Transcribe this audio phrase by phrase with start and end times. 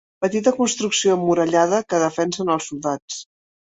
[0.23, 3.21] Petita construcció emmurallada que defensen els soldats.